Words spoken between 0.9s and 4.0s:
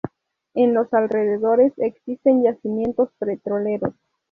alrededores existen yacimientos petroleros.